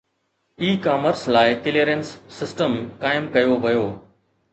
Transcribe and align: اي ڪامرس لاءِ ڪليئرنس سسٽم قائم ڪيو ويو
اي 0.61 0.69
ڪامرس 0.85 1.21
لاءِ 1.35 1.51
ڪليئرنس 1.67 2.07
سسٽم 2.37 2.73
قائم 3.05 3.23
ڪيو 3.37 3.53
ويو 3.67 3.85